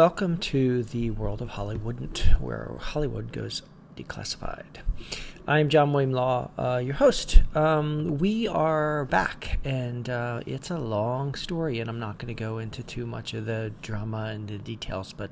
Welcome 0.00 0.38
to 0.38 0.82
the 0.82 1.10
world 1.10 1.42
of 1.42 1.50
Hollywood, 1.50 2.22
where 2.40 2.74
Hollywood 2.80 3.32
goes 3.32 3.60
declassified. 3.98 4.78
I'm 5.46 5.68
John 5.68 5.92
William 5.92 6.12
Law, 6.12 6.48
uh, 6.56 6.78
your 6.82 6.94
host. 6.94 7.42
Um, 7.54 8.16
we 8.16 8.48
are 8.48 9.04
back, 9.04 9.60
and 9.62 10.08
uh, 10.08 10.40
it's 10.46 10.70
a 10.70 10.78
long 10.78 11.34
story, 11.34 11.80
and 11.80 11.90
I'm 11.90 11.98
not 11.98 12.16
going 12.16 12.34
to 12.34 12.42
go 12.42 12.56
into 12.56 12.82
too 12.82 13.04
much 13.04 13.34
of 13.34 13.44
the 13.44 13.74
drama 13.82 14.30
and 14.32 14.48
the 14.48 14.56
details, 14.56 15.12
but 15.12 15.30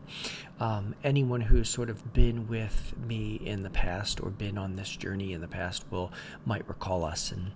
um, 0.60 0.94
anyone 1.02 1.40
who's 1.40 1.70
sort 1.70 1.88
of 1.88 2.12
been 2.12 2.46
with 2.46 2.92
me 2.98 3.36
in 3.36 3.62
the 3.62 3.70
past 3.70 4.20
or 4.20 4.28
been 4.28 4.58
on 4.58 4.76
this 4.76 4.94
journey 4.94 5.32
in 5.32 5.40
the 5.40 5.48
past 5.48 5.86
will 5.90 6.12
might 6.44 6.68
recall 6.68 7.06
us 7.06 7.32
and 7.32 7.52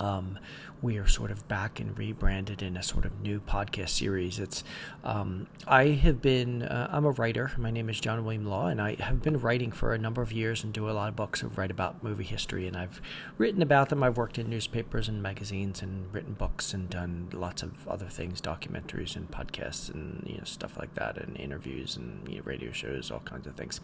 um, 0.00 0.38
we 0.82 0.98
are 0.98 1.08
sort 1.08 1.30
of 1.30 1.46
back 1.48 1.80
and 1.80 1.96
rebranded 1.98 2.62
in 2.62 2.76
a 2.76 2.82
sort 2.82 3.04
of 3.04 3.20
new 3.20 3.40
podcast 3.40 3.90
series. 3.90 4.38
It's 4.38 4.62
um, 5.04 5.46
I 5.66 5.88
have 5.88 6.20
been 6.20 6.62
uh, 6.62 6.88
I'm 6.92 7.04
a 7.04 7.10
writer. 7.10 7.52
My 7.56 7.70
name 7.70 7.88
is 7.88 7.98
John 7.98 8.24
William 8.24 8.44
Law, 8.44 8.66
and 8.66 8.80
I 8.80 8.96
have 9.00 9.22
been 9.22 9.38
writing 9.38 9.72
for 9.72 9.94
a 9.94 9.98
number 9.98 10.22
of 10.22 10.32
years 10.32 10.62
and 10.62 10.72
do 10.72 10.88
a 10.88 10.92
lot 10.92 11.08
of 11.08 11.16
books. 11.16 11.42
I 11.42 11.46
write 11.46 11.70
about 11.70 12.02
movie 12.02 12.24
history, 12.24 12.66
and 12.66 12.76
I've 12.76 13.00
written 13.38 13.62
about 13.62 13.88
them. 13.88 14.02
I've 14.02 14.16
worked 14.16 14.38
in 14.38 14.50
newspapers 14.50 15.08
and 15.08 15.22
magazines 15.22 15.82
and 15.82 16.12
written 16.12 16.34
books 16.34 16.74
and 16.74 16.90
done 16.90 17.28
lots 17.32 17.62
of 17.62 17.88
other 17.88 18.06
things, 18.06 18.40
documentaries 18.40 19.16
and 19.16 19.30
podcasts 19.30 19.92
and 19.92 20.22
you 20.26 20.38
know 20.38 20.44
stuff 20.44 20.76
like 20.78 20.94
that, 20.94 21.16
and 21.16 21.36
interviews 21.38 21.96
and 21.96 22.28
you 22.28 22.36
know, 22.36 22.42
radio 22.44 22.70
shows, 22.70 23.10
all 23.10 23.20
kinds 23.20 23.46
of 23.46 23.54
things. 23.54 23.80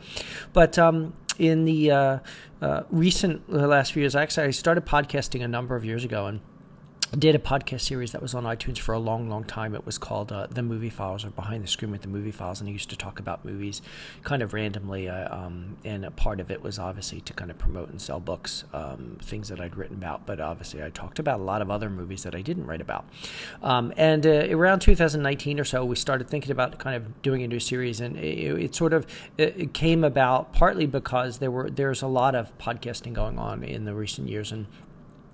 But 0.53 0.79
um, 0.79 1.15
in 1.39 1.65
the 1.65 1.91
uh, 1.91 2.19
uh, 2.61 2.83
recent 2.91 3.49
the 3.49 3.67
last 3.67 3.93
few 3.93 4.03
years, 4.03 4.15
actually, 4.15 4.49
I 4.49 4.51
started 4.51 4.85
podcasting 4.85 5.43
a 5.43 5.49
number 5.49 5.75
of 5.75 5.85
years 5.85 6.05
ago, 6.05 6.27
and 6.27 6.41
did 7.19 7.35
a 7.35 7.39
podcast 7.39 7.83
series 7.83 8.13
that 8.13 8.23
was 8.23 8.35
on 8.35 8.45
iTunes 8.45 8.79
for 8.79 8.95
a 8.95 8.99
long, 8.99 9.29
long 9.29 9.45
time. 9.45 9.75
It 9.75 9.85
was 9.85 9.99
called 9.99 10.33
uh, 10.33 10.47
The 10.51 10.63
Movie 10.63 10.89
Files 10.89 11.25
or 11.27 11.31
Behind 11.31 11.63
the 11.63 11.69
Screen 11.69 11.91
with 11.91 12.01
the 12.01 12.09
Movie 12.09 12.31
Files, 12.31 12.61
and 12.61 12.69
I 12.69 12.73
used 12.73 12.89
to 12.89 12.97
talk 12.97 13.19
about 13.19 13.45
movies 13.45 13.83
kind 14.23 14.43
of 14.43 14.55
randomly. 14.55 15.11
Uh, 15.11 15.35
um, 15.35 15.77
and 15.85 16.07
a 16.07 16.11
part 16.11 16.41
of 16.41 16.51
it 16.51 16.63
was 16.63 16.79
obviously 16.79 17.21
to 17.21 17.35
kind 17.35 17.51
of 17.51 17.59
promote 17.59 17.91
and 17.91 18.01
sell 18.01 18.19
books, 18.19 18.65
um, 18.73 19.19
things 19.21 19.49
that 19.49 19.61
I'd 19.61 19.77
written 19.77 19.97
about. 19.97 20.25
But 20.25 20.41
obviously, 20.41 20.83
I 20.83 20.89
talked 20.89 21.19
about 21.19 21.39
a 21.39 21.43
lot 21.43 21.61
of 21.61 21.71
other 21.71 21.91
movies 21.91 22.23
that 22.23 22.35
I 22.35 22.41
didn't 22.41 22.67
write 22.67 22.81
about. 22.81 23.05
Um, 23.63 23.93
and 23.99 24.27
uh, 24.27 24.49
around 24.51 24.81
2019 24.81 25.61
or 25.61 25.65
so, 25.65 25.85
we 25.85 25.97
started 25.97 26.29
thinking 26.31 26.51
about 26.51 26.79
kind 26.79 26.97
of 26.97 27.21
doing 27.21 27.43
a 27.43 27.49
new 27.49 27.61
series, 27.61 28.01
and 28.01 28.17
it, 28.17 28.63
it 28.63 28.75
sort 28.75 28.95
of 28.95 29.07
it 29.37 29.75
came 29.75 30.03
about 30.03 30.55
partly 30.55 30.87
because 30.87 31.39
there 31.39 31.51
were 31.51 31.69
there's 31.69 32.01
a 32.01 32.07
lot 32.07 32.35
of 32.35 32.57
podcasting 32.57 33.13
going 33.13 33.39
on 33.39 33.63
in 33.63 33.85
the 33.85 33.95
recent 33.95 34.31
years, 34.31 34.51
and 34.51 34.67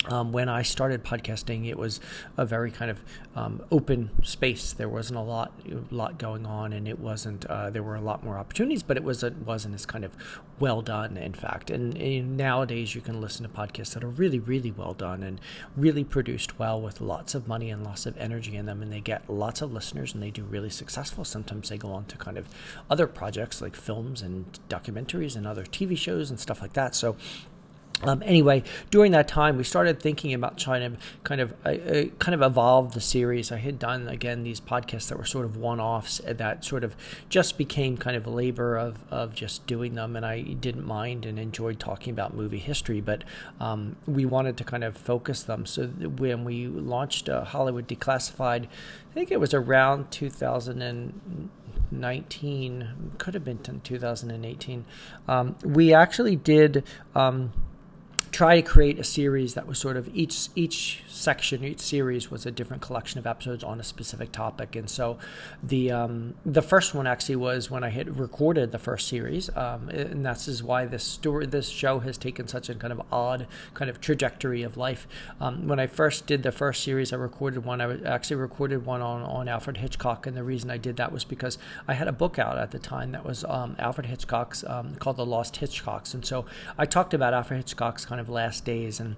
um, 0.07 0.31
when 0.31 0.49
I 0.49 0.63
started 0.63 1.03
podcasting, 1.03 1.69
it 1.69 1.77
was 1.77 2.01
a 2.37 2.47
very 2.47 2.71
kind 2.71 2.89
of 2.91 3.01
um, 3.35 3.63
open 3.73 4.11
space. 4.23 4.73
There 4.73 4.89
wasn't 4.89 5.19
a 5.19 5.23
lot, 5.23 5.53
a 5.69 5.95
lot 5.95 6.19
going 6.19 6.47
on, 6.47 6.73
and 6.73 6.87
it 6.87 7.01
wasn't. 7.01 7.45
Uh, 7.47 7.71
there 7.71 7.83
were 7.83 7.97
a 7.97 8.01
lot 8.01 8.23
more 8.23 8.39
opportunities, 8.39 8.85
but 8.85 8.97
it 8.97 9.03
was 9.03 9.25
it 9.25 9.37
wasn't 9.39 9.75
as 9.75 9.85
kind 9.85 10.05
of 10.05 10.13
well 10.61 10.83
done. 10.83 11.17
In 11.17 11.35
fact, 11.35 11.69
and, 11.69 11.97
and, 11.97 12.37
nowadays 12.37 12.95
you 12.95 13.01
can 13.01 13.21
listen 13.21 13.43
to 13.43 13.49
podcasts 13.49 13.95
that 13.95 14.05
are 14.05 14.09
really, 14.09 14.39
really 14.39 14.71
well 14.71 14.95
done 14.95 15.25
and 15.25 15.41
really 15.77 16.05
produced 16.05 16.61
well 16.61 16.81
with 16.81 17.01
lots 17.01 17.35
of 17.35 17.49
money 17.49 17.69
and 17.69 17.83
lots 17.83 18.07
of 18.07 18.17
energy 18.19 18.55
in 18.55 18.67
them, 18.67 18.83
and 18.83 18.93
they 18.93 19.01
get 19.01 19.29
lots 19.29 19.61
of 19.63 19.73
listeners 19.73 20.15
and 20.15 20.23
they 20.23 20.31
do 20.31 20.45
really 20.45 20.71
successful. 20.71 21.25
Sometimes 21.25 21.71
they 21.71 21.77
go 21.77 21.93
on 21.93 22.05
to 22.07 22.17
kind 22.17 22.39
of 22.39 22.49
other 22.89 23.09
projects 23.09 23.61
like 23.61 23.75
films 23.75 24.23
and 24.23 24.59
documentaries 24.69 25.35
and 25.35 25.45
other 25.45 25.65
TV 25.65 25.99
shows 25.99 26.31
and 26.31 26.39
stuff 26.39 26.63
like 26.63 26.75
that. 26.75 26.95
So 26.95 27.17
um, 28.05 28.23
anyway, 28.25 28.63
during 28.91 29.11
that 29.13 29.27
time, 29.27 29.57
we 29.57 29.65
started 29.65 30.01
thinking 30.01 30.33
about 30.33 30.57
trying 30.57 30.93
to 30.93 30.99
kind 31.25 31.41
of 31.41 31.53
uh, 31.67 31.71
uh, 31.71 32.05
kind 32.21 32.35
of 32.35 32.43
evolve 32.43 32.95
the 32.95 33.01
series. 33.01 33.51
I 33.51 33.57
had 33.57 33.81
done 33.81 34.07
again 34.07 34.45
these 34.45 34.61
podcasts 34.61 35.09
that 35.09 35.19
were 35.19 35.25
sort 35.25 35.45
of 35.45 35.57
one-offs 35.57 36.21
that 36.25 36.65
sort 36.65 36.85
of 36.85 36.95
just 37.29 37.59
became 37.59 37.97
kind 37.97 38.17
of 38.17 38.25
a 38.25 38.31
labor 38.31 38.77
of 38.77 39.03
of 39.11 39.35
just 39.35 39.67
doing 39.67 39.97
them, 39.97 40.15
and 40.15 40.25
I 40.25 40.43
didn't 40.43 40.87
mind 40.87 41.27
and 41.27 41.41
enjoyed 41.41 41.81
talking 41.81 42.13
about 42.13 42.35
movie 42.35 42.61
history. 42.61 43.01
But 43.01 43.25
um, 43.59 43.97
we 44.07 44.25
wanted 44.25 44.57
to 44.59 44.65
kind 44.65 44.85
of 44.85 44.97
focus 44.97 45.43
them. 45.43 45.67
So 45.67 45.89
when 45.89 46.45
we 46.45 46.69
launched 46.69 47.29
uh, 47.29 47.43
Hollywood 47.45 47.89
Declassified, 47.89 48.67
I 48.67 48.69
think 49.13 49.33
it 49.33 49.41
was 49.41 49.53
around 49.53 50.13
2019, 50.13 53.13
could 53.19 53.35
have 53.35 53.45
been 53.45 53.59
2018. 53.59 54.85
Um, 55.27 55.57
we 55.65 55.93
actually 55.93 56.37
did. 56.37 56.85
Um, 57.17 57.53
try 58.39 58.55
to 58.55 58.63
create 58.63 59.01
a 59.01 59.03
series 59.03 59.55
that 59.55 59.67
was 59.67 59.81
sort 59.81 59.97
of 59.97 60.09
each 60.15 60.49
each 60.55 61.03
section, 61.09 61.65
each 61.65 61.81
series 61.81 62.31
was 62.31 62.47
a 62.47 62.53
different 62.53 62.81
collection 62.81 63.19
of 63.19 63.27
episodes 63.27 63.65
on 63.65 63.81
a 63.81 63.83
specific 63.83 64.31
topic. 64.31 64.77
And 64.77 64.89
so, 64.89 65.19
the 65.61 65.91
um, 65.91 66.35
the 66.47 66.63
first 66.63 66.95
one 66.95 67.09
actually 67.09 67.35
was 67.35 67.69
when 67.69 67.83
I 67.83 67.89
had 67.89 68.17
recorded 68.17 68.71
the 68.71 68.79
first 68.79 69.09
series, 69.09 69.51
um, 69.57 69.89
and 69.89 70.25
that's 70.25 70.47
is 70.47 70.63
why 70.63 70.85
this 70.85 71.03
story, 71.03 71.47
this 71.47 71.69
show 71.69 71.99
has 71.99 72.17
taken 72.17 72.47
such 72.47 72.69
a 72.69 72.77
kind 72.77 72.93
of 72.93 73.03
odd 73.11 73.49
kind 73.75 73.91
of 73.91 74.01
trajectory 74.01 74.63
of 74.63 74.77
life. 74.77 75.09
Um, 75.41 75.67
when 75.67 75.81
I 75.81 75.89
first 75.89 76.29
did 76.29 76.45
the 76.45 76.53
first 76.53 76.85
series, 76.85 77.13
I 77.13 77.17
recorded 77.17 77.65
one. 77.65 77.81
I 77.81 78.01
actually 78.05 78.37
recorded 78.37 78.87
one 78.87 79.03
on 79.03 79.23
on 79.23 79.49
Alfred 79.49 79.79
Hitchcock, 79.79 80.29
and 80.29 80.37
the 80.37 80.45
reason 80.45 80.71
I 80.71 80.77
did 80.77 80.97
that 80.99 81.11
was 81.11 81.25
because 81.25 81.59
I 81.89 81.95
had 81.95 82.07
a 82.07 82.13
book 82.13 82.39
out 82.39 82.57
at 82.57 82.71
the 82.71 82.79
time 82.79 83.11
that 83.11 83.25
was 83.25 83.45
um, 83.49 83.75
Alfred 83.81 84.07
Hitchcock's 84.07 84.63
um, 84.69 84.95
called 84.95 85.17
The 85.17 85.27
Lost 85.27 85.57
Hitchcocks, 85.57 86.15
and 86.15 86.25
so 86.25 86.47
I 86.79 86.87
talked 86.87 87.13
about 87.13 87.35
Alfred 87.35 87.57
Hitchcock's 87.57 88.07
kind 88.07 88.21
of 88.21 88.28
last 88.29 88.65
days 88.65 89.01
and 89.01 89.17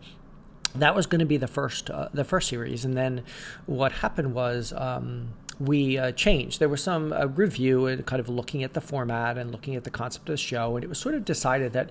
that 0.75 0.95
was 0.95 1.07
going 1.07 1.19
to 1.19 1.27
be 1.27 1.37
the 1.37 1.49
first 1.49 1.91
uh, 1.91 2.09
the 2.15 2.25
first 2.25 2.49
series. 2.49 2.85
And 2.85 2.97
then 2.97 3.25
what 3.67 3.93
happened 3.93 4.35
was 4.35 4.73
um, 4.77 5.31
we 5.61 5.99
uh, 5.99 6.11
changed. 6.13 6.59
There 6.59 6.71
was 6.71 6.83
some 6.83 7.13
uh, 7.13 7.27
review 7.27 7.87
and 7.87 8.05
kind 8.07 8.19
of 8.19 8.31
looking 8.31 8.65
at 8.65 8.73
the 8.73 8.81
format 8.81 9.37
and 9.37 9.53
looking 9.53 9.77
at 9.77 9.85
the 9.85 9.91
concept 9.91 10.29
of 10.29 10.33
the 10.33 10.39
show, 10.39 10.75
and 10.75 10.83
it 10.83 10.89
was 10.89 10.99
sort 10.99 11.15
of 11.15 11.25
decided 11.25 11.75
that 11.75 11.91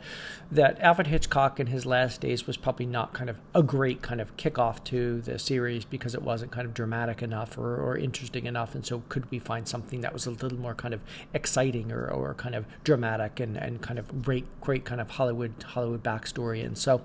that 0.52 0.80
Alfred 0.82 1.08
Hitchcock 1.08 1.60
in 1.60 1.68
his 1.68 1.86
last 1.86 2.20
days 2.20 2.48
was 2.48 2.58
probably 2.58 2.88
not 2.88 3.14
kind 3.14 3.30
of 3.30 3.38
a 3.54 3.62
great 3.62 4.02
kind 4.02 4.20
of 4.20 4.36
kickoff 4.38 4.84
to 4.86 5.22
the 5.22 5.38
series 5.38 5.86
because 5.86 6.16
it 6.16 6.24
wasn't 6.24 6.52
kind 6.52 6.66
of 6.66 6.74
dramatic 6.74 7.22
enough 7.22 7.58
or, 7.60 7.76
or 7.76 7.96
interesting 7.96 8.48
enough, 8.48 8.74
and 8.74 8.84
so 8.86 9.04
could 9.08 9.30
we 9.30 9.38
find 9.38 9.68
something 9.68 10.02
that 10.02 10.14
was 10.14 10.26
a 10.26 10.32
little 10.32 10.58
more 10.58 10.74
kind 10.74 10.96
of 10.96 11.02
exciting 11.36 11.92
or, 11.92 12.08
or 12.08 12.34
kind 12.34 12.56
of 12.56 12.66
dramatic 12.84 13.40
and, 13.40 13.56
and 13.56 13.82
kind 13.82 14.00
of 14.00 14.24
great 14.24 14.48
great 14.62 14.84
kind 14.84 15.00
of 15.00 15.12
Hollywood 15.12 15.54
Hollywood 15.64 16.02
backstory, 16.02 16.66
and 16.66 16.76
so 16.76 17.04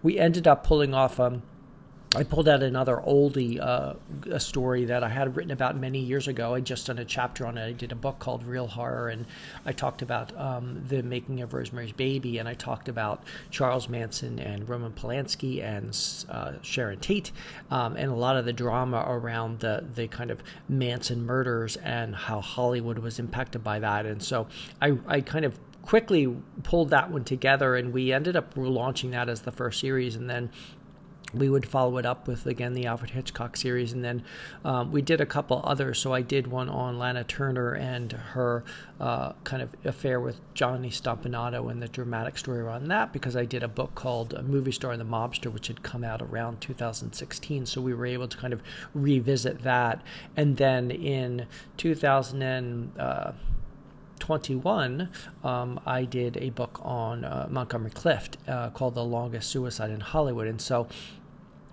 we 0.00 0.16
ended 0.18 0.46
up 0.46 0.64
pulling 0.64 0.94
off. 0.94 1.18
Um, 1.18 1.42
I 2.16 2.22
pulled 2.22 2.48
out 2.48 2.62
another 2.62 3.02
oldie, 3.04 3.60
uh, 3.60 3.94
a 4.30 4.38
story 4.38 4.84
that 4.84 5.02
I 5.02 5.08
had 5.08 5.34
written 5.34 5.50
about 5.50 5.76
many 5.76 5.98
years 5.98 6.28
ago. 6.28 6.54
I 6.54 6.60
just 6.60 6.86
done 6.86 6.98
a 6.98 7.04
chapter 7.04 7.44
on 7.44 7.58
it. 7.58 7.66
I 7.66 7.72
did 7.72 7.90
a 7.90 7.96
book 7.96 8.20
called 8.20 8.44
Reel 8.44 8.68
Horror, 8.68 9.08
and 9.08 9.26
I 9.66 9.72
talked 9.72 10.00
about 10.00 10.36
um, 10.38 10.84
the 10.88 11.02
making 11.02 11.40
of 11.42 11.52
Rosemary's 11.52 11.92
Baby, 11.92 12.38
and 12.38 12.48
I 12.48 12.54
talked 12.54 12.88
about 12.88 13.24
Charles 13.50 13.88
Manson 13.88 14.38
and 14.38 14.68
Roman 14.68 14.92
Polanski 14.92 15.60
and 15.62 15.96
uh, 16.28 16.52
Sharon 16.62 17.00
Tate, 17.00 17.32
um, 17.70 17.96
and 17.96 18.12
a 18.12 18.14
lot 18.14 18.36
of 18.36 18.44
the 18.44 18.52
drama 18.52 19.04
around 19.08 19.58
the 19.60 19.84
the 19.94 20.06
kind 20.06 20.30
of 20.30 20.40
Manson 20.68 21.26
murders 21.26 21.76
and 21.78 22.14
how 22.14 22.40
Hollywood 22.40 22.98
was 22.98 23.18
impacted 23.18 23.64
by 23.64 23.80
that. 23.80 24.06
And 24.06 24.22
so 24.22 24.46
I, 24.80 24.98
I 25.06 25.20
kind 25.20 25.44
of 25.44 25.58
quickly 25.82 26.34
pulled 26.62 26.90
that 26.90 27.10
one 27.10 27.24
together, 27.24 27.74
and 27.74 27.92
we 27.92 28.12
ended 28.12 28.36
up 28.36 28.52
launching 28.56 29.10
that 29.10 29.28
as 29.28 29.42
the 29.42 29.52
first 29.52 29.80
series, 29.80 30.14
and 30.14 30.30
then 30.30 30.50
we 31.38 31.48
would 31.48 31.66
follow 31.66 31.98
it 31.98 32.06
up 32.06 32.26
with 32.26 32.46
again 32.46 32.74
the 32.74 32.86
Alfred 32.86 33.10
Hitchcock 33.10 33.56
series, 33.56 33.92
and 33.92 34.04
then 34.04 34.22
um, 34.64 34.92
we 34.92 35.02
did 35.02 35.20
a 35.20 35.26
couple 35.26 35.60
others. 35.64 35.98
So 35.98 36.12
I 36.12 36.22
did 36.22 36.46
one 36.46 36.68
on 36.68 36.98
Lana 36.98 37.24
Turner 37.24 37.72
and 37.72 38.12
her 38.12 38.64
uh, 39.00 39.32
kind 39.44 39.62
of 39.62 39.74
affair 39.84 40.20
with 40.20 40.40
Johnny 40.54 40.90
Stompanato 40.90 41.70
and 41.70 41.82
the 41.82 41.88
dramatic 41.88 42.38
story 42.38 42.60
around 42.60 42.88
that, 42.88 43.12
because 43.12 43.36
I 43.36 43.44
did 43.44 43.62
a 43.62 43.68
book 43.68 43.94
called 43.94 44.32
a 44.34 44.42
Movie 44.42 44.72
Star 44.72 44.92
and 44.92 45.00
the 45.00 45.04
Mobster, 45.04 45.52
which 45.52 45.66
had 45.66 45.82
come 45.82 46.04
out 46.04 46.22
around 46.22 46.60
2016. 46.60 47.66
So 47.66 47.80
we 47.80 47.94
were 47.94 48.06
able 48.06 48.28
to 48.28 48.36
kind 48.36 48.52
of 48.52 48.62
revisit 48.94 49.62
that, 49.62 50.02
and 50.36 50.56
then 50.56 50.90
in 50.90 51.46
2000 51.76 52.42
and 52.42 52.92
uh, 52.98 53.32
21, 54.24 55.10
um, 55.42 55.78
I 55.84 56.04
did 56.04 56.38
a 56.38 56.48
book 56.48 56.80
on 56.82 57.24
uh, 57.24 57.46
Montgomery 57.50 57.90
Clift 57.90 58.38
uh, 58.48 58.70
called 58.70 58.94
The 58.94 59.04
Longest 59.04 59.50
Suicide 59.50 59.90
in 59.90 60.00
Hollywood. 60.00 60.46
And 60.46 60.60
so 60.60 60.88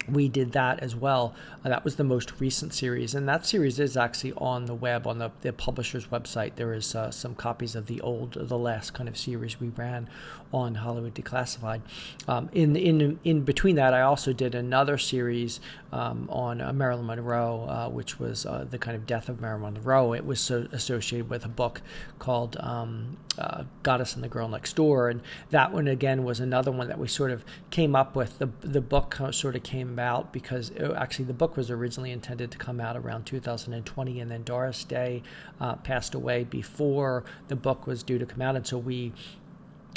we 0.09 0.27
did 0.27 0.51
that 0.53 0.79
as 0.79 0.95
well. 0.95 1.33
Uh, 1.63 1.69
that 1.69 1.83
was 1.83 1.95
the 1.95 2.03
most 2.03 2.39
recent 2.39 2.73
series, 2.73 3.13
and 3.13 3.27
that 3.27 3.45
series 3.45 3.79
is 3.79 3.95
actually 3.95 4.33
on 4.33 4.65
the 4.65 4.73
web 4.73 5.05
on 5.05 5.19
the, 5.19 5.31
the 5.41 5.53
publisher's 5.53 6.07
website. 6.07 6.55
There 6.55 6.73
is 6.73 6.95
uh, 6.95 7.11
some 7.11 7.35
copies 7.35 7.75
of 7.75 7.87
the 7.87 8.01
old, 8.01 8.33
the 8.33 8.57
last 8.57 8.93
kind 8.93 9.07
of 9.07 9.17
series 9.17 9.59
we 9.59 9.69
ran 9.69 10.09
on 10.53 10.75
Hollywood 10.75 11.13
Declassified. 11.13 11.81
Um, 12.27 12.49
in 12.51 12.75
in 12.75 13.19
in 13.23 13.41
between 13.41 13.75
that, 13.75 13.93
I 13.93 14.01
also 14.01 14.33
did 14.33 14.55
another 14.55 14.97
series 14.97 15.59
um, 15.91 16.27
on 16.31 16.61
uh, 16.61 16.73
Marilyn 16.73 17.05
Monroe, 17.05 17.65
uh, 17.69 17.89
which 17.89 18.19
was 18.19 18.45
uh, 18.45 18.65
the 18.69 18.77
kind 18.77 18.95
of 18.95 19.05
death 19.05 19.29
of 19.29 19.39
Marilyn 19.39 19.73
Monroe. 19.73 20.13
It 20.13 20.25
was 20.25 20.39
so 20.39 20.67
associated 20.71 21.29
with 21.29 21.45
a 21.45 21.49
book 21.49 21.81
called 22.19 22.57
um, 22.59 23.17
uh, 23.37 23.63
Goddess 23.83 24.15
and 24.15 24.23
the 24.23 24.29
Girl 24.29 24.47
Next 24.47 24.75
Door, 24.75 25.09
and 25.09 25.21
that 25.51 25.71
one 25.71 25.87
again 25.87 26.23
was 26.23 26.39
another 26.39 26.71
one 26.71 26.87
that 26.87 26.99
we 26.99 27.07
sort 27.07 27.31
of 27.31 27.45
came 27.69 27.95
up 27.95 28.15
with. 28.15 28.39
The 28.39 28.49
the 28.61 28.81
book 28.81 29.17
sort 29.31 29.55
of 29.55 29.63
came 29.63 29.90
about 29.91 30.31
because 30.31 30.69
it, 30.71 30.83
uh, 30.83 30.93
actually 30.93 31.25
the 31.25 31.33
book 31.33 31.57
was 31.57 31.69
originally 31.69 32.11
intended 32.11 32.51
to 32.51 32.57
come 32.57 32.79
out 32.79 32.95
around 32.95 33.25
2020, 33.25 34.19
and 34.19 34.31
then 34.31 34.43
Doris 34.43 34.83
Day 34.83 35.21
uh, 35.59 35.75
passed 35.75 36.13
away 36.13 36.43
before 36.43 37.23
the 37.47 37.55
book 37.55 37.85
was 37.85 38.03
due 38.03 38.17
to 38.17 38.25
come 38.25 38.41
out, 38.41 38.55
and 38.55 38.65
so 38.65 38.77
we 38.77 39.13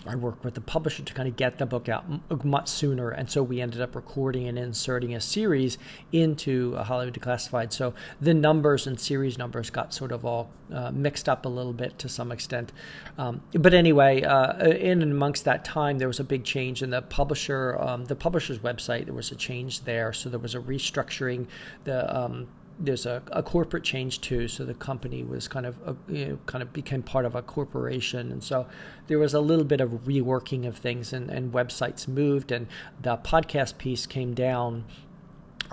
I 0.06 0.16
worked 0.16 0.44
with 0.44 0.54
the 0.54 0.60
publisher 0.60 1.02
to 1.02 1.14
kind 1.14 1.28
of 1.28 1.36
get 1.36 1.58
the 1.58 1.64
book 1.64 1.88
out 1.88 2.04
much 2.44 2.68
sooner, 2.68 3.10
and 3.10 3.30
so 3.30 3.42
we 3.42 3.60
ended 3.60 3.80
up 3.80 3.96
recording 3.96 4.46
and 4.46 4.58
inserting 4.58 5.14
a 5.14 5.20
series 5.20 5.78
into 6.12 6.74
a 6.76 6.84
Hollywood 6.84 7.18
Declassified. 7.18 7.72
So 7.72 7.94
the 8.20 8.34
numbers 8.34 8.86
and 8.86 9.00
series 9.00 9.38
numbers 9.38 9.70
got 9.70 9.94
sort 9.94 10.12
of 10.12 10.24
all 10.26 10.50
uh, 10.72 10.90
mixed 10.90 11.28
up 11.28 11.46
a 11.46 11.48
little 11.48 11.72
bit 11.72 11.98
to 12.00 12.08
some 12.08 12.32
extent. 12.32 12.72
Um, 13.16 13.42
but 13.52 13.72
anyway, 13.72 14.22
uh, 14.22 14.66
in 14.68 15.00
and 15.00 15.12
amongst 15.12 15.44
that 15.46 15.64
time, 15.64 15.98
there 15.98 16.08
was 16.08 16.20
a 16.20 16.24
big 16.24 16.44
change 16.44 16.82
in 16.82 16.90
the 16.90 17.00
publisher, 17.00 17.78
um, 17.80 18.04
the 18.04 18.16
publisher's 18.16 18.58
website. 18.58 19.06
There 19.06 19.14
was 19.14 19.32
a 19.32 19.36
change 19.36 19.84
there, 19.84 20.12
so 20.12 20.28
there 20.28 20.38
was 20.38 20.54
a 20.54 20.60
restructuring. 20.60 21.46
The 21.84 22.14
um, 22.14 22.48
there's 22.78 23.06
a, 23.06 23.22
a, 23.30 23.42
corporate 23.42 23.84
change 23.84 24.20
too. 24.20 24.48
So 24.48 24.64
the 24.64 24.74
company 24.74 25.22
was 25.22 25.48
kind 25.48 25.66
of 25.66 25.76
a, 25.86 25.96
you 26.12 26.26
know, 26.26 26.38
kind 26.46 26.62
of 26.62 26.72
became 26.72 27.02
part 27.02 27.24
of 27.24 27.34
a 27.34 27.42
corporation, 27.42 28.32
and 28.32 28.42
so 28.42 28.66
there 29.06 29.18
was 29.18 29.34
a 29.34 29.40
little 29.40 29.64
bit 29.64 29.80
of 29.80 29.90
reworking 29.90 30.66
of 30.66 30.76
things, 30.76 31.12
and, 31.12 31.30
and 31.30 31.52
websites 31.52 32.08
moved, 32.08 32.50
and 32.50 32.66
the 33.00 33.16
podcast 33.16 33.78
piece 33.78 34.06
came 34.06 34.34
down 34.34 34.84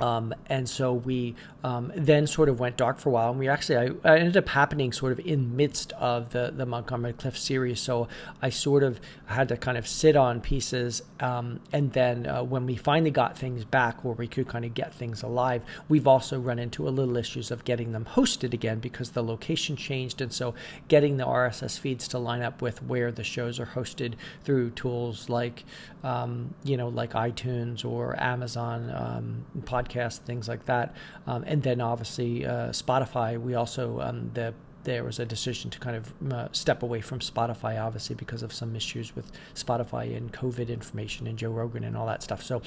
um, 0.01 0.33
and 0.47 0.67
so 0.67 0.93
we 0.93 1.35
um, 1.63 1.91
then 1.95 2.25
sort 2.25 2.49
of 2.49 2.59
went 2.59 2.75
dark 2.75 2.97
for 2.97 3.09
a 3.09 3.11
while, 3.11 3.29
and 3.29 3.39
we 3.39 3.47
actually 3.47 3.77
I, 4.03 4.13
I, 4.13 4.17
ended 4.17 4.35
up 4.35 4.49
happening 4.49 4.91
sort 4.91 5.11
of 5.11 5.19
in 5.19 5.55
midst 5.55 5.93
of 5.93 6.31
the 6.31 6.51
the 6.55 6.65
Montgomery 6.65 7.13
Clift 7.13 7.37
series. 7.37 7.79
So 7.79 8.07
I 8.41 8.49
sort 8.49 8.81
of 8.81 8.99
had 9.27 9.49
to 9.49 9.57
kind 9.57 9.77
of 9.77 9.87
sit 9.87 10.15
on 10.15 10.41
pieces, 10.41 11.03
um, 11.19 11.59
and 11.71 11.93
then 11.93 12.25
uh, 12.25 12.41
when 12.43 12.65
we 12.65 12.75
finally 12.75 13.11
got 13.11 13.37
things 13.37 13.63
back 13.63 14.03
where 14.03 14.15
we 14.15 14.27
could 14.27 14.47
kind 14.47 14.65
of 14.65 14.73
get 14.73 14.91
things 14.91 15.21
alive, 15.21 15.61
we've 15.87 16.07
also 16.07 16.39
run 16.39 16.57
into 16.57 16.87
a 16.87 16.89
little 16.89 17.15
issues 17.15 17.51
of 17.51 17.63
getting 17.63 17.91
them 17.91 18.05
hosted 18.05 18.53
again 18.53 18.79
because 18.79 19.11
the 19.11 19.23
location 19.23 19.75
changed, 19.75 20.19
and 20.19 20.33
so 20.33 20.55
getting 20.87 21.17
the 21.17 21.25
RSS 21.25 21.77
feeds 21.77 22.07
to 22.07 22.17
line 22.17 22.41
up 22.41 22.59
with 22.59 22.81
where 22.81 23.11
the 23.11 23.23
shows 23.23 23.59
are 23.59 23.67
hosted 23.67 24.13
through 24.43 24.71
tools 24.71 25.29
like 25.29 25.63
um, 26.03 26.55
you 26.63 26.75
know 26.75 26.87
like 26.87 27.11
iTunes 27.11 27.85
or 27.85 28.19
Amazon 28.19 28.91
um, 28.95 29.45
podcast 29.61 29.90
podcast, 29.91 30.19
things 30.19 30.47
like 30.47 30.65
that. 30.65 30.95
Um, 31.27 31.43
and 31.45 31.63
then 31.63 31.81
obviously 31.81 32.45
uh, 32.45 32.69
Spotify. 32.69 33.39
We 33.39 33.55
also 33.55 33.99
um, 34.01 34.31
the 34.33 34.53
there 34.83 35.03
was 35.03 35.19
a 35.19 35.25
decision 35.25 35.69
to 35.69 35.79
kind 35.79 35.95
of 35.95 36.33
uh, 36.33 36.47
step 36.51 36.81
away 36.81 37.01
from 37.01 37.19
Spotify, 37.19 37.79
obviously 37.79 38.15
because 38.15 38.41
of 38.41 38.51
some 38.51 38.75
issues 38.75 39.15
with 39.15 39.31
Spotify 39.53 40.17
and 40.17 40.33
COVID 40.33 40.69
information 40.69 41.27
and 41.27 41.37
Joe 41.37 41.51
Rogan 41.51 41.83
and 41.83 41.95
all 41.95 42.07
that 42.07 42.23
stuff. 42.23 42.41
So 42.41 42.63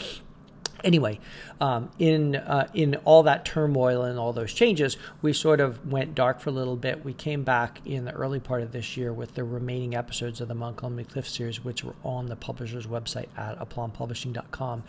anyway, 0.85 1.19
um, 1.61 1.91
in 1.99 2.37
uh, 2.37 2.69
in 2.75 2.97
all 3.05 3.23
that 3.25 3.45
turmoil 3.45 4.03
and 4.03 4.19
all 4.19 4.33
those 4.33 4.53
changes, 4.53 4.97
we 5.23 5.33
sort 5.33 5.61
of 5.61 5.91
went 5.91 6.15
dark 6.15 6.41
for 6.41 6.51
a 6.51 6.53
little 6.53 6.77
bit. 6.77 7.05
We 7.05 7.13
came 7.15 7.43
back 7.43 7.81
in 7.85 8.05
the 8.05 8.13
early 8.13 8.41
part 8.41 8.63
of 8.63 8.73
this 8.73 8.97
year 8.97 9.13
with 9.13 9.35
the 9.35 9.43
remaining 9.43 9.95
episodes 9.95 10.41
of 10.41 10.49
the 10.49 10.55
Montgomery 10.55 11.05
Clift 11.05 11.31
series, 11.31 11.65
which 11.65 11.83
were 11.83 11.97
on 12.05 12.27
the 12.27 12.37
publisher's 12.37 12.87
website 12.87 13.29
at 13.37 13.59
aplombpublishing.com. 13.59 14.85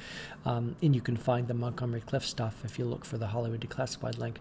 Um, 0.45 0.75
and 0.81 0.95
you 0.95 1.01
can 1.01 1.17
find 1.17 1.47
the 1.47 1.53
Montgomery 1.53 2.01
Clift 2.01 2.27
stuff 2.27 2.63
if 2.63 2.77
you 2.77 2.85
look 2.85 3.05
for 3.05 3.17
the 3.17 3.27
Hollywood 3.27 3.61
Declassified 3.61 4.17
link. 4.17 4.39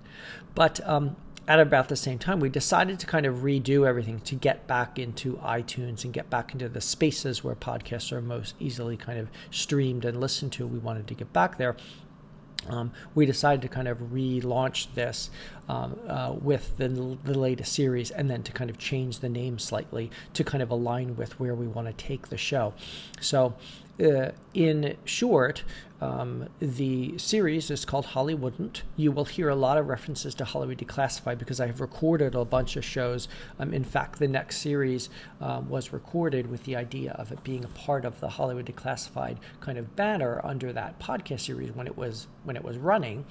But 0.55 0.81
um, 0.87 1.17
at 1.47 1.61
about 1.61 1.89
the 1.89 1.97
same 1.97 2.19
time, 2.19 2.41
we 2.41 2.49
decided 2.49 2.99
to 3.01 3.07
kind 3.07 3.27
of 3.27 3.37
redo 3.37 3.87
everything 3.87 4.21
to 4.21 4.35
get 4.35 4.67
back 4.67 4.99
into 4.99 5.35
iTunes 5.37 6.05
and 6.05 6.13
get 6.13 6.31
back 6.31 6.53
into 6.53 6.69
the 6.69 6.81
spaces 6.81 7.45
where 7.45 7.55
podcasts 7.55 8.13
are 8.13 8.23
most 8.23 8.55
easily 8.59 8.97
kind 8.97 9.19
of 9.19 9.29
streamed 9.51 10.05
and 10.05 10.21
listened 10.21 10.53
to. 10.53 10.67
We 10.67 10.79
wanted 10.79 11.07
to 11.09 11.15
get 11.15 11.33
back 11.33 11.59
there. 11.59 11.77
Um, 12.69 12.93
we 13.15 13.27
decided 13.27 13.61
to 13.63 13.69
kind 13.69 13.89
of 13.89 13.99
relaunch 13.99 14.95
this 14.95 15.29
um, 15.69 15.99
uh, 16.09 16.35
with 16.41 16.79
the, 16.79 16.89
the 16.89 17.39
latest 17.39 17.75
series 17.75 18.11
and 18.11 18.31
then 18.31 18.43
to 18.45 18.53
kind 18.53 18.71
of 18.71 18.79
change 18.79 19.19
the 19.19 19.29
name 19.29 19.59
slightly 19.59 20.11
to 20.33 20.45
kind 20.45 20.63
of 20.63 20.71
align 20.71 21.17
with 21.17 21.39
where 21.39 21.55
we 21.55 21.67
want 21.67 21.89
to 21.89 21.93
take 21.93 22.29
the 22.29 22.39
show. 22.39 22.73
So, 23.21 23.55
uh, 24.03 24.31
in 24.53 24.97
short, 25.05 25.65
um, 26.01 26.49
the 26.61 27.17
series 27.17 27.71
is 27.71 27.85
called 27.85 28.07
Hollywouldn't. 28.07 28.83
You 28.97 29.13
will 29.13 29.25
hear 29.25 29.49
a 29.49 29.55
lot 29.55 29.79
of 29.79 29.89
references 29.89 30.35
to 30.37 30.45
Hollywood 30.45 30.79
Declassified 30.79 31.39
because 31.39 31.61
I 31.61 31.67
have 31.67 31.81
recorded 31.81 32.35
a 32.35 32.45
bunch 32.45 32.77
of 32.77 32.85
shows. 32.85 33.29
Um, 33.59 33.73
in 33.73 33.85
fact, 33.85 34.19
the 34.19 34.29
next 34.29 34.59
series 34.59 35.09
um, 35.41 35.69
was 35.69 35.93
recorded 35.93 36.51
with 36.51 36.65
the 36.65 36.77
idea 36.77 37.13
of 37.13 37.33
it 37.33 37.43
being 37.43 37.65
a 37.65 37.69
part 37.69 38.05
of 38.05 38.21
the 38.21 38.29
Hollywood 38.31 38.67
Declassified 38.67 39.39
kind 39.61 39.79
of 39.79 39.97
banner 39.97 40.41
under 40.45 40.73
that 40.73 40.99
podcast 40.99 41.41
series 41.41 41.73
when 41.73 41.87
it 41.87 41.97
was 41.97 42.27
when 42.43 42.57
it 42.57 42.65
was 42.65 42.77
running. 42.77 43.25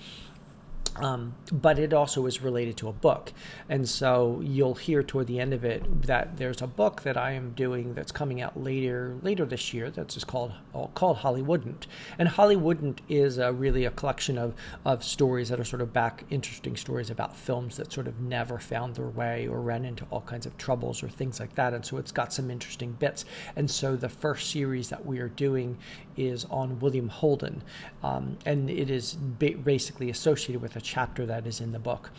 Um, 0.98 1.36
but 1.52 1.80
it 1.80 1.94
also 1.94 2.26
is 2.26 2.42
related 2.42 2.78
to 2.78 2.88
a 2.88 2.94
book. 2.94 3.32
And 3.68 3.88
so 3.90 4.42
you'll 4.44 4.76
hear 4.76 5.02
toward 5.02 5.28
the 5.28 5.40
end 5.40 5.54
of 5.54 5.66
it 5.66 6.04
that 6.04 6.38
there's 6.38 6.62
a 6.62 6.68
book 6.68 7.02
that 7.02 7.18
I 7.18 7.32
am 7.32 7.52
doing 7.52 7.94
that's 7.94 8.12
coming 8.12 8.42
out 8.42 8.62
later 8.62 9.18
later 9.22 9.46
this 9.46 9.74
year 9.74 9.90
that's 9.90 10.14
just 10.14 10.28
called 10.28 10.54
called 10.94 11.18
Hollywouldn't. 11.18 11.88
And 12.18 12.30
Hollywouldn't 12.30 13.00
is 13.10 13.38
a, 13.38 13.52
really 13.52 13.86
a 13.86 13.92
collection 13.92 14.38
of, 14.38 14.54
of 14.86 15.04
stories 15.04 15.50
that 15.50 15.60
are 15.60 15.64
sort 15.64 15.82
of 15.82 15.94
back 15.94 16.26
interesting 16.30 16.76
stories 16.76 17.10
about 17.10 17.36
films 17.36 17.78
that 17.78 17.92
sort 17.92 18.08
of 18.08 18.20
never 18.20 18.60
found 18.60 18.96
their 18.96 19.08
way 19.08 19.48
or 19.48 19.62
ran 19.62 19.86
into 19.86 20.06
all 20.12 20.22
kinds 20.22 20.46
of 20.46 20.58
troubles 20.58 21.02
or 21.04 21.10
things 21.10 21.40
like 21.40 21.56
that. 21.56 21.74
And 21.74 21.86
so 21.86 21.98
it's 21.98 22.12
got 22.12 22.34
some 22.34 22.52
interesting 22.52 22.92
bits. 22.94 23.26
And 23.56 23.70
so 23.70 23.96
the 23.96 24.10
first 24.10 24.52
series 24.52 24.90
that 24.90 25.06
we 25.06 25.20
are 25.20 25.30
doing 25.30 25.78
is 26.18 26.46
on 26.46 26.80
William 26.80 27.10
Holden. 27.10 27.64
Um, 28.04 28.38
and 28.46 28.70
it 28.70 28.90
is 28.90 29.18
ba- 29.20 29.58
basically 29.58 30.10
associated 30.10 30.62
with 30.62 30.76
a 30.76 30.82
chapter 30.84 31.26
that 31.26 31.48
is 31.48 31.60
in 31.60 31.72
the 31.72 31.80
book. 31.80 32.12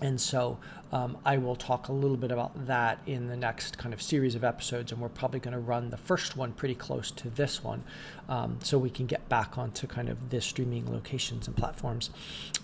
And 0.00 0.20
so 0.20 0.58
um, 0.92 1.18
I 1.24 1.36
will 1.38 1.56
talk 1.56 1.88
a 1.88 1.92
little 1.92 2.16
bit 2.16 2.30
about 2.30 2.66
that 2.66 3.00
in 3.06 3.26
the 3.28 3.36
next 3.36 3.78
kind 3.78 3.92
of 3.92 4.00
series 4.00 4.34
of 4.34 4.44
episodes, 4.44 4.92
and 4.92 5.00
we're 5.00 5.08
probably 5.08 5.40
going 5.40 5.54
to 5.54 5.60
run 5.60 5.90
the 5.90 5.96
first 5.96 6.36
one 6.36 6.52
pretty 6.52 6.74
close 6.74 7.10
to 7.12 7.30
this 7.30 7.62
one, 7.62 7.84
um, 8.28 8.58
so 8.62 8.78
we 8.78 8.90
can 8.90 9.06
get 9.06 9.28
back 9.28 9.58
onto 9.58 9.86
kind 9.86 10.08
of 10.08 10.30
the 10.30 10.40
streaming 10.40 10.90
locations 10.90 11.46
and 11.46 11.56
platforms. 11.56 12.10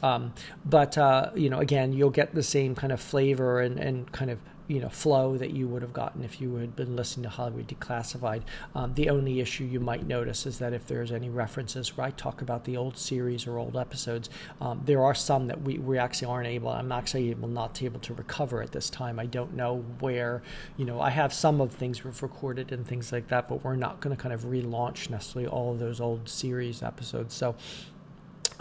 Um, 0.02 0.35
but 0.64 0.97
uh, 0.97 1.30
you 1.35 1.50
know, 1.50 1.58
again, 1.58 1.92
you'll 1.92 2.11
get 2.11 2.35
the 2.35 2.42
same 2.42 2.75
kind 2.75 2.92
of 2.92 3.00
flavor 3.00 3.61
and, 3.61 3.78
and 3.78 4.11
kind 4.12 4.30
of 4.30 4.38
you 4.68 4.80
know 4.80 4.88
flow 4.88 5.37
that 5.37 5.50
you 5.50 5.66
would 5.68 5.82
have 5.82 5.92
gotten 5.92 6.25
if 6.25 6.40
you 6.40 6.54
had 6.56 6.75
been 6.76 6.97
listening 6.97 7.25
to 7.25 7.28
Hollywood 7.28 7.68
Declassified. 7.68 8.42
Um, 8.75 8.94
the 8.94 9.11
only 9.11 9.40
issue 9.40 9.64
you 9.64 9.80
might 9.80 10.06
notice 10.06 10.47
is 10.47 10.58
that 10.61 10.73
if 10.73 10.87
there's 10.87 11.12
any 11.12 11.28
references 11.28 11.97
where 11.97 12.06
I 12.06 12.11
talk 12.11 12.40
about 12.40 12.64
the 12.64 12.76
old 12.76 12.97
series 12.97 13.47
or 13.47 13.58
old 13.58 13.76
episodes, 13.76 14.30
um, 14.61 14.82
there 14.85 15.04
are 15.04 15.14
some 15.14 15.47
that 15.49 15.62
we, 15.62 15.78
we 15.78 15.99
actually 15.99 16.28
aren't 16.28 16.47
able. 16.47 16.70
I'm 16.70 16.92
actually 16.92 17.30
able 17.30 17.49
not 17.49 17.82
able 17.82 18.00
to 18.00 18.14
recover 18.23 18.62
at 18.62 18.73
this 18.73 18.88
time. 18.88 19.19
I 19.19 19.26
don't 19.26 19.55
know 19.55 19.85
where. 20.00 20.43
You 20.76 20.85
know, 20.85 21.00
I 21.00 21.11
have 21.11 21.33
some 21.33 21.61
of 21.61 21.73
things 21.73 22.05
we've 22.05 22.23
recorded 22.23 22.73
and 22.73 22.87
things 22.87 23.12
like 23.12 23.29
that, 23.29 23.49
but 23.49 23.64
we're 23.64 23.76
not 23.76 24.00
going 24.00 24.14
to 24.14 24.23
kind 24.23 24.33
of 24.33 24.43
relaunch 24.45 25.11
necessarily 25.11 25.49
all 25.49 25.73
of 25.73 25.79
those 25.79 26.00
old 26.00 26.29
series 26.29 26.83
episodes. 26.83 27.35
So 27.35 27.55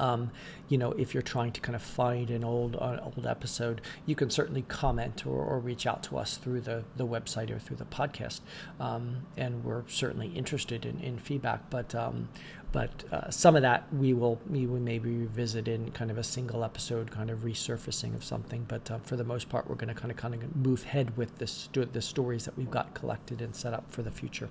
um, 0.01 0.31
you 0.67 0.77
know, 0.77 0.91
if 0.93 1.13
you're 1.13 1.21
trying 1.21 1.51
to 1.51 1.61
kind 1.61 1.75
of 1.75 1.81
find 1.81 2.31
an 2.31 2.43
old 2.43 2.75
uh, 2.75 2.99
old 3.03 3.27
episode, 3.27 3.81
you 4.05 4.15
can 4.15 4.29
certainly 4.29 4.63
comment 4.63 5.25
or, 5.27 5.43
or, 5.43 5.59
reach 5.59 5.85
out 5.85 6.01
to 6.03 6.17
us 6.17 6.37
through 6.37 6.61
the, 6.61 6.83
the 6.95 7.05
website 7.05 7.51
or 7.51 7.59
through 7.59 7.77
the 7.77 7.85
podcast. 7.85 8.41
Um, 8.79 9.27
and 9.37 9.63
we're 9.63 9.83
certainly 9.87 10.29
interested 10.29 10.85
in, 10.85 10.99
in 11.01 11.19
feedback. 11.19 11.69
But 11.69 11.93
um, 11.93 12.29
but 12.71 13.03
uh, 13.11 13.29
some 13.29 13.55
of 13.55 13.61
that 13.63 13.93
we 13.93 14.13
will 14.13 14.39
we 14.49 14.65
will 14.65 14.79
maybe 14.79 15.09
revisit 15.09 15.67
in 15.67 15.91
kind 15.91 16.09
of 16.09 16.17
a 16.17 16.23
single 16.23 16.63
episode, 16.63 17.11
kind 17.11 17.29
of 17.29 17.39
resurfacing 17.39 18.15
of 18.15 18.23
something. 18.23 18.65
But 18.67 18.89
uh, 18.89 18.99
for 18.99 19.15
the 19.15 19.23
most 19.23 19.49
part, 19.49 19.69
we're 19.69 19.75
going 19.75 19.93
to 19.93 19.99
kind 19.99 20.11
of 20.11 20.17
kind 20.17 20.33
of 20.33 20.55
move 20.55 20.83
ahead 20.85 21.17
with 21.17 21.37
this 21.37 21.69
the 21.73 22.01
stories 22.01 22.45
that 22.45 22.57
we've 22.57 22.71
got 22.71 22.93
collected 22.93 23.41
and 23.41 23.55
set 23.55 23.73
up 23.73 23.91
for 23.91 24.01
the 24.01 24.11
future. 24.11 24.49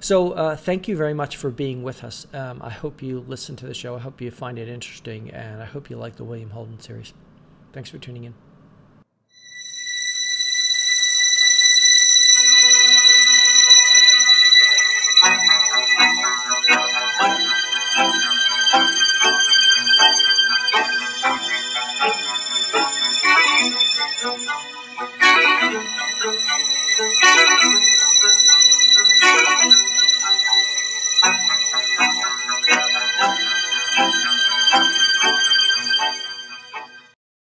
So 0.00 0.32
uh, 0.32 0.56
thank 0.56 0.88
you 0.88 0.96
very 0.96 1.14
much 1.14 1.36
for 1.36 1.50
being 1.50 1.82
with 1.82 2.04
us. 2.04 2.26
Um, 2.32 2.60
I 2.62 2.70
hope 2.70 3.02
you 3.02 3.24
listen 3.26 3.56
to 3.56 3.66
the 3.66 3.74
show. 3.74 3.96
I 3.96 4.00
hope 4.00 4.20
you 4.20 4.30
find 4.30 4.58
it 4.58 4.68
interesting, 4.68 5.30
and 5.30 5.62
I 5.62 5.66
hope 5.66 5.90
you 5.90 5.96
like 5.96 6.16
the 6.16 6.24
William 6.24 6.50
Holden 6.50 6.80
series. 6.80 7.12
Thanks 7.72 7.90
for 7.90 7.98
tuning 7.98 8.24
in. 8.24 8.47
Thank 18.72 18.98
you. 19.00 19.07